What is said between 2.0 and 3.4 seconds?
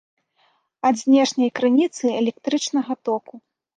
электрычнага току